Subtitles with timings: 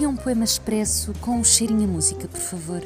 [0.00, 2.82] queria um poema expresso com um cheirinho a música, por favor.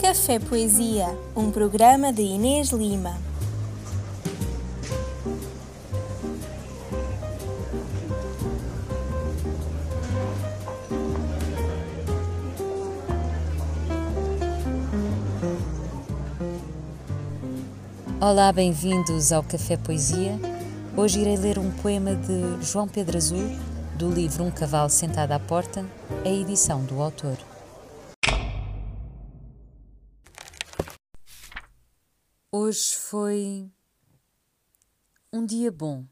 [0.00, 1.06] Café Poesia,
[1.36, 3.16] um programa de Inês Lima.
[18.18, 20.38] Olá, bem-vindos ao Café Poesia.
[20.96, 23.46] Hoje irei ler um poema de João Pedro Azul,
[23.98, 25.84] do livro Um Cavalo Sentado à Porta,
[26.24, 27.36] a edição do autor.
[32.50, 33.70] Hoje foi
[35.30, 36.06] um dia bom.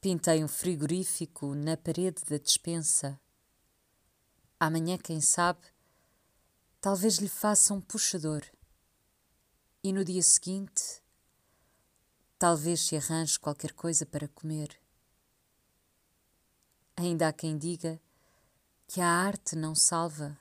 [0.00, 3.18] Pintei um frigorífico na parede da despensa.
[4.60, 5.66] Amanhã, quem sabe,
[6.80, 8.42] talvez lhe faça um puxador.
[9.82, 11.00] E no dia seguinte,
[12.36, 14.76] talvez se arranje qualquer coisa para comer.
[16.96, 18.00] Ainda há quem diga
[18.88, 20.36] que a arte não salva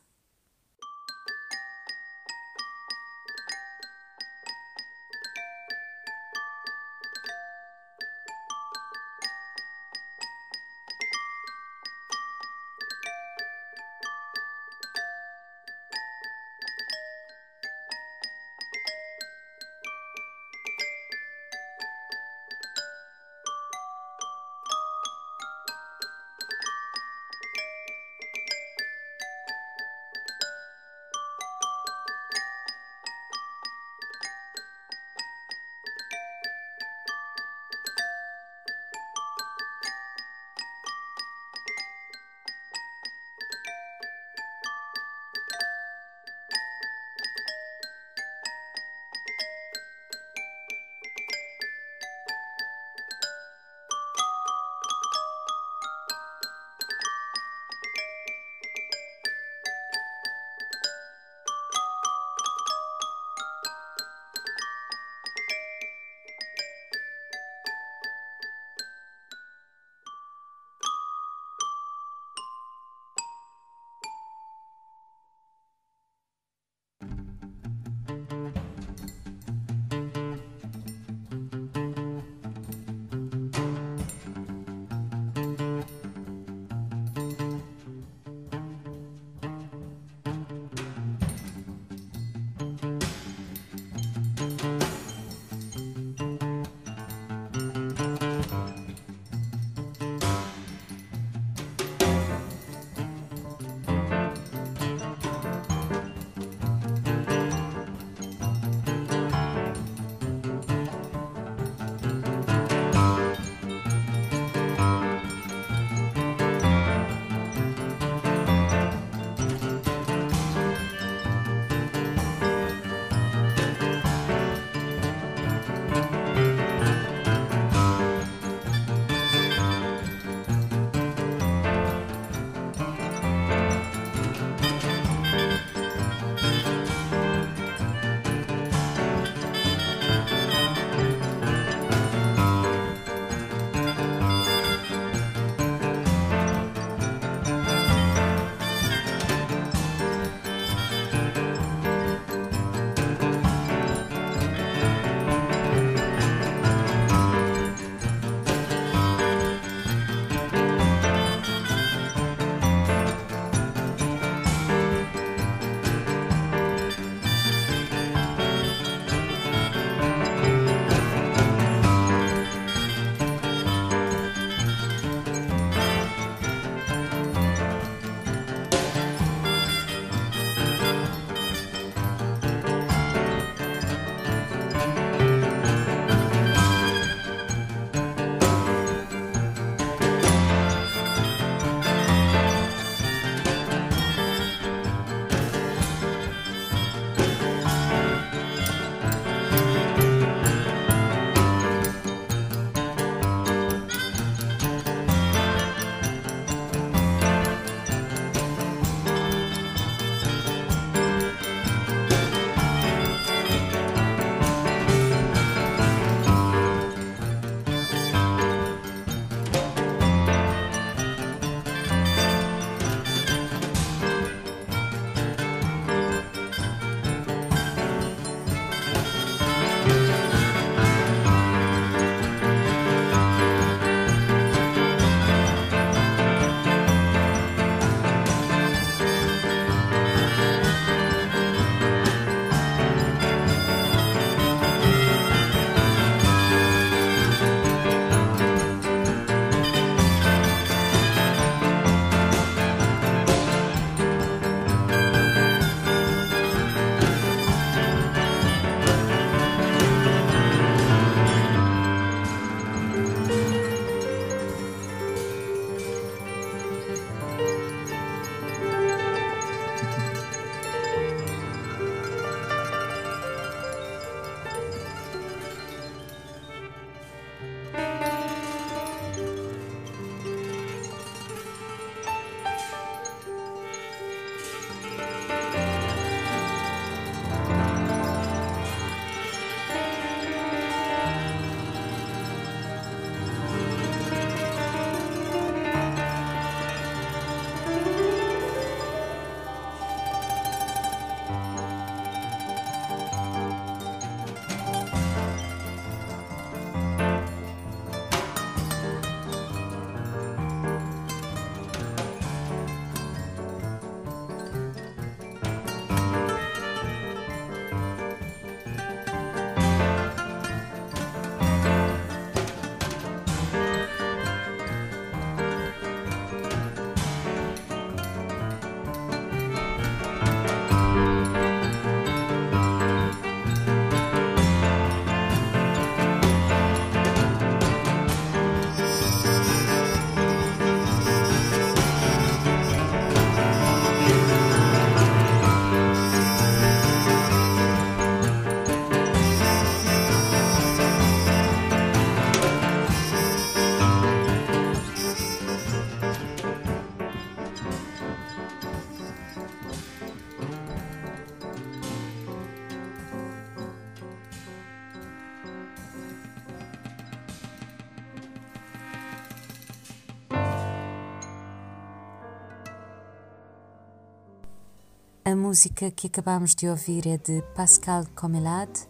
[375.28, 378.88] A música que acabamos de ouvir é de Pascal Comelade,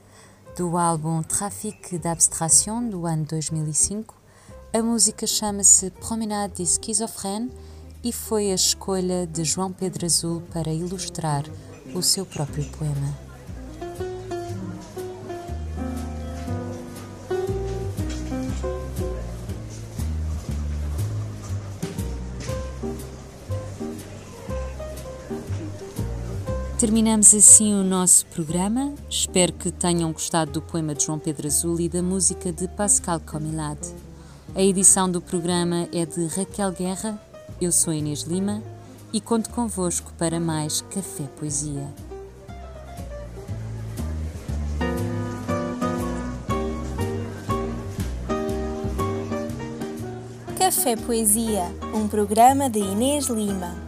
[0.55, 4.13] do álbum Trafic d'Abstraction, do ano 2005.
[4.71, 7.51] A música chama-se Promenade de Schizophrène
[8.03, 11.43] e foi a escolha de João Pedro Azul para ilustrar
[11.95, 13.26] o seu próprio poema.
[26.87, 28.93] Terminamos assim o nosso programa.
[29.09, 33.19] Espero que tenham gostado do poema de João Pedro Azul e da música de Pascal
[33.19, 33.93] Comilade.
[34.55, 37.21] A edição do programa é de Raquel Guerra.
[37.59, 38.63] Eu sou Inês Lima
[39.11, 41.93] e conto convosco para mais Café Poesia.
[50.57, 53.86] Café Poesia, um programa de Inês Lima.